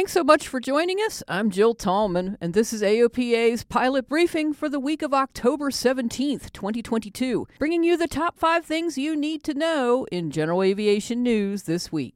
Thanks 0.00 0.12
so 0.12 0.24
much 0.24 0.48
for 0.48 0.60
joining 0.60 0.96
us. 1.00 1.22
I'm 1.28 1.50
Jill 1.50 1.74
Tallman, 1.74 2.38
and 2.40 2.54
this 2.54 2.72
is 2.72 2.80
AOPA's 2.80 3.64
pilot 3.64 4.08
briefing 4.08 4.54
for 4.54 4.66
the 4.66 4.80
week 4.80 5.02
of 5.02 5.12
October 5.12 5.70
17th, 5.70 6.54
2022, 6.54 7.46
bringing 7.58 7.84
you 7.84 7.98
the 7.98 8.08
top 8.08 8.38
five 8.38 8.64
things 8.64 8.96
you 8.96 9.14
need 9.14 9.44
to 9.44 9.52
know 9.52 10.06
in 10.10 10.30
general 10.30 10.62
aviation 10.62 11.22
news 11.22 11.64
this 11.64 11.92
week. 11.92 12.14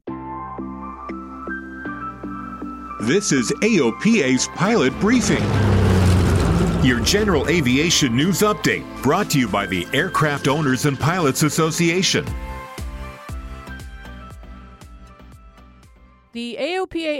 This 3.01 3.31
is 3.31 3.51
AOPA's 3.61 4.47
pilot 4.55 4.99
briefing. 4.99 5.43
Your 6.83 7.01
general 7.01 7.47
aviation 7.49 8.15
news 8.15 8.39
update 8.39 8.83
brought 9.03 9.29
to 9.29 9.39
you 9.39 9.47
by 9.47 9.67
the 9.67 9.85
Aircraft 9.93 10.47
Owners 10.47 10.87
and 10.87 10.99
Pilots 10.99 11.43
Association. 11.43 12.25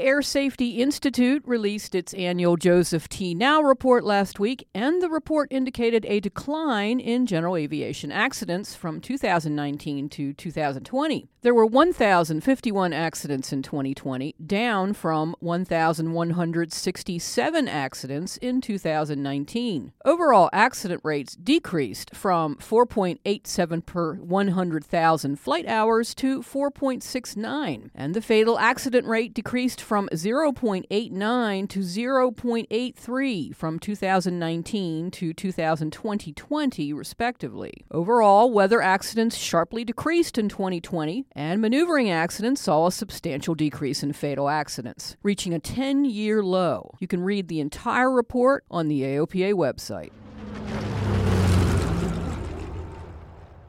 Air 0.06 0.22
Safety 0.22 0.82
Institute 0.84 1.42
released 1.48 1.96
its 1.96 2.14
annual 2.14 2.58
Joseph 2.58 3.09
T. 3.09 3.34
Nall 3.34 3.68
report 3.68 4.04
last 4.04 4.40
week, 4.40 4.68
and 4.72 5.02
the 5.02 5.09
report 5.09 5.52
indicated 5.52 6.05
a 6.05 6.20
decline 6.20 7.00
in 7.00 7.26
general 7.26 7.55
aviation 7.55 8.12
accidents 8.12 8.76
from 8.76 9.02
2019 9.02 10.08
to 10.10 10.34
2020. 10.34 11.27
There 11.41 11.55
were 11.55 11.66
1,051 11.66 12.94
accidents 12.94 13.52
in 13.52 13.63
2020, 13.63 14.36
down 14.46 14.94
from 14.94 15.36
1,167 15.40 17.68
accidents 17.68 18.38
in 18.38 18.62
2019. 18.62 19.91
Overall 20.05 20.52
accident 20.54 21.02
rates 21.04 21.35
decreased 21.35 22.16
from 22.16 22.58
4.87 22.58 23.84
per 23.85 24.13
100,000 24.16 25.40
flight 25.40 25.68
hours 25.68 26.13
to 26.16 26.41
4.69, 26.44 27.90
and 27.96 28.13
the 28.13 28.22
fatal 28.22 28.60
accident 28.60 29.08
rate 29.08 29.34
decreased 29.34 29.82
from 29.82 29.95
0.89 29.95 31.70
to 31.70 31.80
0.83 31.80 33.55
from 33.55 33.80
2019 33.80 35.12
to 35.12 35.34
2020, 35.34 36.93
respectively. 36.93 37.74
Overall, 37.91 38.51
weather 38.51 38.82
accidents 38.82 39.38
sharply 39.38 39.84
decreased 39.84 40.38
in 40.38 40.49
2020, 40.49 41.26
and 41.34 41.62
maneuvering 41.62 42.10
accidents 42.10 42.62
saw 42.62 42.88
a 42.88 42.91
substantial 42.91 43.55
decrease 43.55 44.04
in 44.04 44.13
fatal 44.13 44.49
accidents, 44.49 45.16
reaching 45.23 45.54
a 45.54 45.60
10 45.60 46.05
year 46.05 46.43
low. 46.43 46.91
You 46.99 47.07
can 47.07 47.21
read 47.21 47.48
the 47.48 47.60
entire 47.60 48.12
report 48.12 48.66
on 48.70 48.88
the 48.88 49.01
AOPA 49.01 49.54
website. 49.54 50.12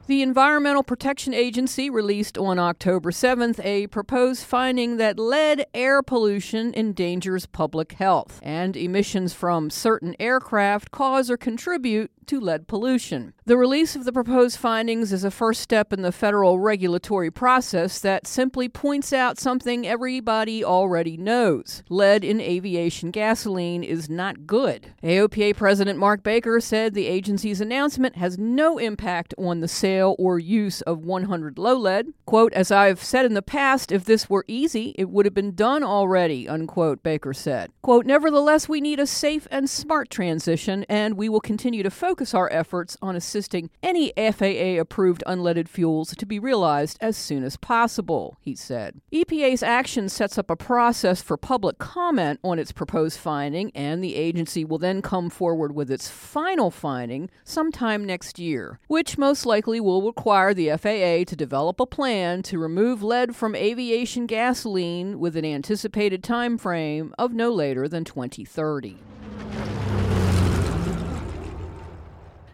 The 0.07 0.21
Environmental 0.21 0.83
Protection 0.83 1.33
Agency 1.33 1.89
released 1.89 2.37
on 2.37 2.59
October 2.59 3.11
7th 3.11 3.59
a 3.65 3.87
proposed 3.87 4.45
finding 4.45 4.95
that 4.95 5.19
lead 5.19 5.65
air 5.73 6.01
pollution 6.01 6.73
endangers 6.73 7.45
public 7.45 7.91
health, 7.91 8.39
and 8.41 8.77
emissions 8.77 9.33
from 9.33 9.69
certain 9.69 10.15
aircraft 10.17 10.91
cause 10.91 11.29
or 11.29 11.35
contribute 11.35 12.09
to 12.27 12.39
lead 12.39 12.67
pollution. 12.67 13.33
The 13.45 13.57
release 13.57 13.95
of 13.95 14.05
the 14.05 14.11
proposed 14.11 14.57
findings 14.57 15.13
is 15.13 15.23
a 15.23 15.31
first 15.31 15.61
step 15.61 15.93
in 15.93 16.01
the 16.01 16.11
federal 16.11 16.59
regulatory 16.59 17.31
process 17.31 17.99
that 17.99 18.27
simply 18.27 18.67
points 18.67 19.13
out 19.13 19.39
something 19.39 19.87
everybody 19.87 20.63
already 20.63 21.17
knows. 21.17 21.83
Lead 21.89 22.23
in 22.23 22.41
aviation 22.41 23.11
gasoline 23.11 23.83
is 23.83 24.09
not 24.09 24.45
good. 24.45 24.93
AOPA 25.01 25.55
President 25.55 25.97
Mark 25.97 26.23
Baker 26.23 26.59
said 26.59 26.93
the 26.93 27.07
agency's 27.07 27.61
announcement 27.61 28.17
has 28.17 28.37
no 28.37 28.77
impact 28.77 29.33
on 29.37 29.61
the 29.61 29.67
sale 29.67 30.15
or 30.19 30.39
use 30.39 30.81
of 30.81 31.05
100 31.05 31.57
low 31.57 31.75
lead. 31.77 32.07
Quote, 32.25 32.53
as 32.53 32.71
I've 32.71 33.01
said 33.03 33.25
in 33.25 33.33
the 33.33 33.41
past, 33.41 33.91
if 33.91 34.03
this 34.03 34.29
were 34.29 34.43
easy, 34.47 34.93
it 34.97 35.09
would 35.09 35.25
have 35.25 35.33
been 35.33 35.55
done 35.55 35.83
already, 35.83 36.49
unquote, 36.49 37.01
Baker 37.03 37.33
said. 37.33 37.71
Quote, 37.81 38.05
nevertheless, 38.05 38.67
we 38.67 38.81
need 38.81 38.99
a 38.99 39.07
safe 39.07 39.47
and 39.49 39.69
smart 39.69 40.09
transition, 40.09 40.85
and 40.89 41.15
we 41.15 41.29
will 41.29 41.39
continue 41.39 41.83
to 41.83 41.89
focus 41.89 42.16
focus 42.17 42.33
our 42.33 42.51
efforts 42.51 42.97
on 42.99 43.15
assisting 43.15 43.69
any 43.83 44.11
FAA 44.17 44.81
approved 44.81 45.23
unleaded 45.27 45.67
fuels 45.67 46.15
to 46.15 46.25
be 46.25 46.39
realized 46.39 46.97
as 46.99 47.15
soon 47.15 47.43
as 47.43 47.57
possible, 47.57 48.39
he 48.41 48.55
said. 48.55 48.99
EPA's 49.13 49.61
action 49.61 50.09
sets 50.09 50.35
up 50.35 50.49
a 50.49 50.55
process 50.55 51.21
for 51.21 51.37
public 51.37 51.77
comment 51.77 52.39
on 52.43 52.57
its 52.57 52.71
proposed 52.71 53.19
finding, 53.19 53.71
and 53.75 54.03
the 54.03 54.15
agency 54.15 54.65
will 54.65 54.79
then 54.79 54.99
come 54.99 55.29
forward 55.29 55.75
with 55.75 55.91
its 55.91 56.09
final 56.09 56.71
finding 56.71 57.29
sometime 57.43 58.03
next 58.03 58.39
year, 58.39 58.79
which 58.87 59.19
most 59.19 59.45
likely 59.45 59.79
will 59.79 60.01
require 60.01 60.55
the 60.55 60.69
FAA 60.69 61.23
to 61.29 61.35
develop 61.35 61.79
a 61.79 61.85
plan 61.85 62.41
to 62.41 62.57
remove 62.57 63.03
lead 63.03 63.35
from 63.35 63.53
aviation 63.53 64.25
gasoline 64.25 65.19
with 65.19 65.37
an 65.37 65.45
anticipated 65.45 66.23
time 66.23 66.57
frame 66.57 67.13
of 67.19 67.31
no 67.31 67.53
later 67.53 67.87
than 67.87 68.03
2030. 68.03 68.97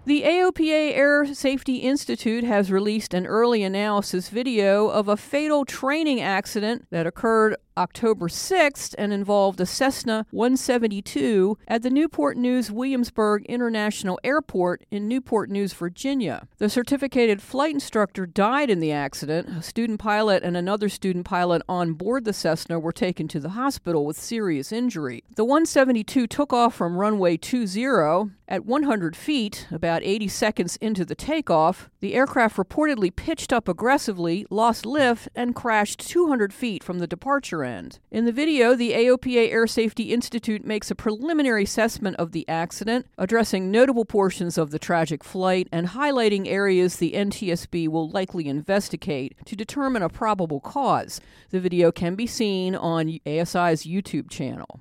The 0.06 0.24
AOPA 0.24 0.98
Air 0.98 1.34
Safety 1.34 1.78
Institute 1.78 2.44
has 2.44 2.70
released 2.70 3.14
an 3.14 3.26
early 3.26 3.64
analysis 3.64 4.28
video 4.28 4.90
of 4.90 5.08
a 5.08 5.16
fatal 5.16 5.64
training 5.64 6.20
accident 6.20 6.88
that 6.90 7.08
occurred 7.08 7.56
October 7.78 8.28
6th 8.28 8.96
and 8.98 9.14
involved 9.14 9.60
a 9.60 9.66
Cessna 9.66 10.26
172 10.32 11.58
at 11.68 11.82
the 11.82 11.90
Newport 11.90 12.38
News 12.38 12.72
Williamsburg 12.72 13.46
International 13.46 14.20
Airport 14.24 14.86
in 14.92 15.08
Newport 15.08 15.50
News, 15.50 15.74
Virginia. 15.74 16.48
The 16.58 16.70
certificated 16.70 17.42
flight 17.42 17.74
instructor 17.74 18.26
died 18.26 18.70
in 18.70 18.80
the 18.80 18.92
accident. 18.92 19.50
A 19.50 19.62
student 19.62 20.00
pilot 20.00 20.44
and 20.44 20.56
another 20.56 20.90
student 20.90 21.26
pilot 21.26 21.62
on 21.68 21.94
board 21.94 22.26
the 22.26 22.34
Cessna 22.34 22.80
were 22.80 22.92
taken 22.92 23.28
to 23.30 23.40
the 23.40 23.50
hospital 23.50 24.06
with 24.06 24.18
serious 24.20 24.72
injury. 24.72 25.24
The 25.36 25.46
172 25.46 26.28
took 26.28 26.54
off 26.54 26.76
from 26.76 26.98
runway 26.98 27.38
20 27.38 28.34
at 28.48 28.66
100 28.66 29.16
feet, 29.16 29.68
about 29.72 30.04
80 30.04 30.28
seconds 30.28 30.76
into 30.78 31.06
the 31.06 31.16
takeoff. 31.16 31.90
The 32.02 32.14
aircraft 32.14 32.58
reportedly 32.58 33.16
pitched 33.16 33.52
up 33.52 33.68
aggressively, 33.68 34.46
lost 34.50 34.86
lift, 34.86 35.30
and 35.36 35.56
crashed 35.56 36.00
200 36.02 36.54
feet 36.54 36.84
from 36.84 37.00
the 37.00 37.08
departure 37.08 37.63
end. 37.64 38.00
In 38.12 38.26
the 38.26 38.32
video, 38.32 38.76
the 38.76 38.92
AOPA 38.92 39.52
Air 39.52 39.68
Safety 39.68 40.14
Institute 40.14 40.66
makes 40.66 40.92
a 40.92 40.96
preliminary 40.96 41.64
assessment 41.64 42.16
of 42.18 42.32
the 42.32 42.48
accident, 42.48 43.06
addressing 43.18 43.72
notable 43.72 44.06
portions 44.06 44.58
of 44.58 44.72
the 44.72 44.80
tragic 44.80 45.24
flight 45.24 45.68
and 45.72 45.90
highlighting 45.90 46.48
areas 46.48 46.98
the 46.98 47.14
NTSB 47.14 47.88
will 47.88 48.10
likely 48.10 48.48
investigate 48.48 49.36
to 49.46 49.56
determine 49.56 50.02
a 50.02 50.10
probable 50.10 50.60
cause. 50.60 51.20
The 51.50 51.60
video 51.60 51.92
can 51.92 52.16
be 52.16 52.28
seen 52.28 52.76
on 52.76 53.20
ASI's 53.26 53.86
YouTube 53.86 54.30
channel. 54.30 54.80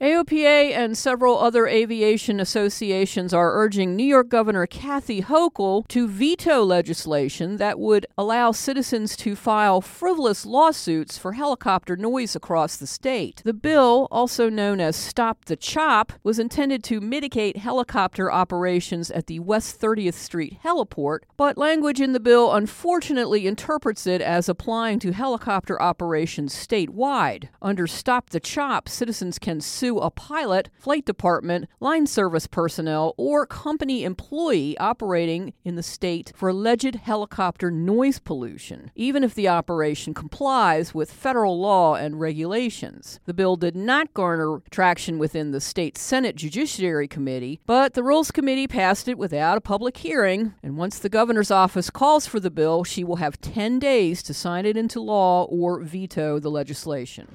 AOPA 0.00 0.72
and 0.72 0.96
several 0.96 1.38
other 1.38 1.66
aviation 1.66 2.40
associations 2.40 3.34
are 3.34 3.52
urging 3.52 3.94
New 3.94 4.02
York 4.02 4.30
Governor 4.30 4.66
Kathy 4.66 5.20
Hochul 5.20 5.86
to 5.88 6.08
veto 6.08 6.64
legislation 6.64 7.58
that 7.58 7.78
would 7.78 8.06
allow 8.16 8.50
citizens 8.50 9.14
to 9.18 9.36
file 9.36 9.82
frivolous 9.82 10.46
lawsuits 10.46 11.18
for 11.18 11.34
helicopter 11.34 11.98
noise 11.98 12.34
across 12.34 12.78
the 12.78 12.86
state. 12.86 13.42
The 13.44 13.52
bill, 13.52 14.08
also 14.10 14.48
known 14.48 14.80
as 14.80 14.96
Stop 14.96 15.44
the 15.44 15.56
Chop, 15.56 16.14
was 16.22 16.38
intended 16.38 16.82
to 16.84 17.02
mitigate 17.02 17.58
helicopter 17.58 18.32
operations 18.32 19.10
at 19.10 19.26
the 19.26 19.40
West 19.40 19.78
30th 19.78 20.14
Street 20.14 20.60
heliport, 20.64 21.18
but 21.36 21.58
language 21.58 22.00
in 22.00 22.14
the 22.14 22.20
bill 22.20 22.54
unfortunately 22.54 23.46
interprets 23.46 24.06
it 24.06 24.22
as 24.22 24.48
applying 24.48 24.98
to 25.00 25.12
helicopter 25.12 25.80
operations 25.82 26.54
statewide. 26.54 27.48
Under 27.60 27.86
Stop 27.86 28.30
the 28.30 28.40
Chop, 28.40 28.88
citizens 28.88 29.38
can 29.38 29.60
sue 29.60 29.89
sue 29.90 29.98
a 29.98 30.10
pilot, 30.10 30.68
flight 30.78 31.04
department, 31.04 31.68
line 31.80 32.06
service 32.06 32.46
personnel, 32.46 33.12
or 33.16 33.44
company 33.44 34.04
employee 34.04 34.78
operating 34.78 35.52
in 35.64 35.74
the 35.74 35.82
state 35.82 36.32
for 36.36 36.50
alleged 36.50 36.94
helicopter 36.94 37.72
noise 37.72 38.20
pollution, 38.20 38.92
even 38.94 39.24
if 39.24 39.34
the 39.34 39.48
operation 39.48 40.14
complies 40.14 40.94
with 40.94 41.12
federal 41.12 41.58
law 41.58 41.96
and 41.96 42.20
regulations. 42.20 43.18
The 43.24 43.34
bill 43.34 43.56
did 43.56 43.74
not 43.74 44.14
garner 44.14 44.62
traction 44.70 45.18
within 45.18 45.50
the 45.50 45.60
state 45.60 45.98
Senate 45.98 46.36
Judiciary 46.36 47.08
Committee, 47.08 47.60
but 47.66 47.94
the 47.94 48.04
Rules 48.04 48.30
Committee 48.30 48.68
passed 48.68 49.08
it 49.08 49.18
without 49.18 49.58
a 49.58 49.60
public 49.60 49.96
hearing, 49.96 50.54
and 50.62 50.76
once 50.76 51.00
the 51.00 51.08
governor's 51.08 51.50
office 51.50 51.90
calls 51.90 52.26
for 52.26 52.38
the 52.38 52.50
bill, 52.50 52.84
she 52.84 53.02
will 53.02 53.16
have 53.16 53.40
10 53.40 53.80
days 53.80 54.22
to 54.22 54.32
sign 54.32 54.66
it 54.66 54.76
into 54.76 55.00
law 55.00 55.44
or 55.44 55.80
veto 55.80 56.38
the 56.38 56.50
legislation. 56.50 57.26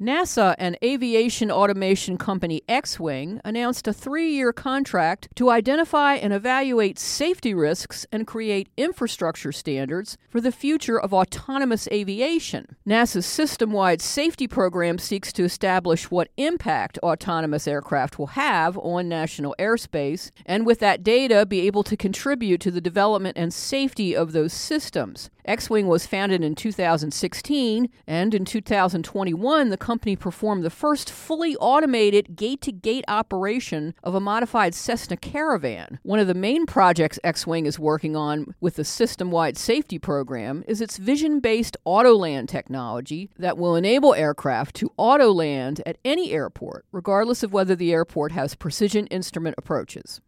NASA 0.00 0.54
and 0.58 0.78
aviation 0.84 1.50
automation 1.50 2.16
company 2.18 2.62
X 2.68 3.00
Wing 3.00 3.40
announced 3.44 3.88
a 3.88 3.92
three 3.92 4.30
year 4.30 4.52
contract 4.52 5.26
to 5.34 5.50
identify 5.50 6.14
and 6.14 6.32
evaluate 6.32 7.00
safety 7.00 7.52
risks 7.52 8.06
and 8.12 8.24
create 8.24 8.68
infrastructure 8.76 9.50
standards 9.50 10.16
for 10.28 10.40
the 10.40 10.52
future 10.52 11.00
of 11.00 11.12
autonomous 11.12 11.88
aviation. 11.90 12.76
NASA's 12.86 13.26
system 13.26 13.72
wide 13.72 14.00
safety 14.00 14.46
program 14.46 14.98
seeks 14.98 15.32
to 15.32 15.42
establish 15.42 16.12
what 16.12 16.30
impact 16.36 16.98
autonomous 16.98 17.66
aircraft 17.66 18.20
will 18.20 18.28
have 18.28 18.78
on 18.78 19.08
national 19.08 19.56
airspace, 19.58 20.30
and 20.46 20.64
with 20.64 20.78
that 20.78 21.02
data, 21.02 21.44
be 21.44 21.66
able 21.66 21.82
to 21.82 21.96
contribute 21.96 22.60
to 22.60 22.70
the 22.70 22.80
development 22.80 23.36
and 23.36 23.52
safety 23.52 24.14
of 24.14 24.30
those 24.30 24.52
systems. 24.52 25.28
X 25.48 25.70
Wing 25.70 25.86
was 25.86 26.06
founded 26.06 26.44
in 26.44 26.54
2016, 26.54 27.88
and 28.06 28.34
in 28.34 28.44
2021, 28.44 29.70
the 29.70 29.78
company 29.88 30.14
performed 30.14 30.62
the 30.62 30.68
first 30.68 31.10
fully 31.10 31.56
automated 31.56 32.36
gate 32.36 32.60
to 32.60 32.70
gate 32.70 33.06
operation 33.08 33.94
of 34.04 34.14
a 34.14 34.20
modified 34.20 34.74
Cessna 34.74 35.16
Caravan. 35.16 35.98
One 36.02 36.18
of 36.18 36.26
the 36.26 36.34
main 36.34 36.66
projects 36.66 37.18
X 37.24 37.46
Wing 37.46 37.64
is 37.64 37.78
working 37.78 38.14
on 38.14 38.54
with 38.60 38.76
the 38.76 38.84
system 38.84 39.30
wide 39.30 39.56
safety 39.56 39.98
program 39.98 40.62
is 40.68 40.82
its 40.82 40.98
vision 40.98 41.40
based 41.40 41.74
autoland 41.86 42.48
technology 42.48 43.30
that 43.38 43.56
will 43.56 43.76
enable 43.76 44.12
aircraft 44.12 44.76
to 44.76 44.92
auto 44.98 45.32
land 45.32 45.80
at 45.86 45.96
any 46.04 46.32
airport, 46.32 46.84
regardless 46.92 47.42
of 47.42 47.54
whether 47.54 47.74
the 47.74 47.90
airport 47.90 48.32
has 48.32 48.54
precision 48.54 49.06
instrument 49.06 49.54
approaches. 49.56 50.20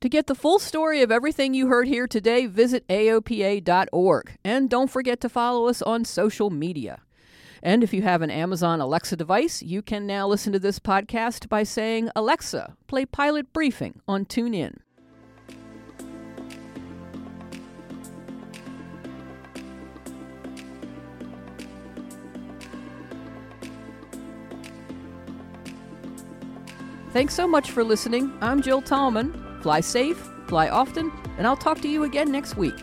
To 0.00 0.08
get 0.08 0.28
the 0.28 0.34
full 0.34 0.58
story 0.58 1.02
of 1.02 1.12
everything 1.12 1.52
you 1.52 1.66
heard 1.66 1.86
here 1.86 2.06
today, 2.06 2.46
visit 2.46 2.88
AOPA.org. 2.88 4.32
And 4.42 4.70
don't 4.70 4.90
forget 4.90 5.20
to 5.20 5.28
follow 5.28 5.66
us 5.66 5.82
on 5.82 6.06
social 6.06 6.48
media. 6.48 7.02
And 7.62 7.84
if 7.84 7.92
you 7.92 8.00
have 8.00 8.22
an 8.22 8.30
Amazon 8.30 8.80
Alexa 8.80 9.16
device, 9.16 9.62
you 9.62 9.82
can 9.82 10.06
now 10.06 10.26
listen 10.26 10.54
to 10.54 10.58
this 10.58 10.78
podcast 10.78 11.50
by 11.50 11.64
saying, 11.64 12.08
Alexa, 12.16 12.76
play 12.86 13.04
Pilot 13.04 13.52
Briefing 13.52 14.00
on 14.08 14.24
TuneIn. 14.24 14.78
Thanks 27.12 27.34
so 27.34 27.46
much 27.46 27.70
for 27.70 27.84
listening. 27.84 28.32
I'm 28.40 28.62
Jill 28.62 28.80
Tallman. 28.80 29.49
Fly 29.60 29.80
safe, 29.80 30.30
fly 30.46 30.68
often, 30.68 31.12
and 31.38 31.46
I'll 31.46 31.56
talk 31.56 31.80
to 31.80 31.88
you 31.88 32.04
again 32.04 32.30
next 32.32 32.56
week. 32.56 32.74